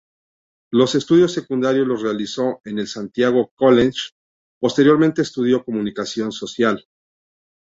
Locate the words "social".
6.31-6.87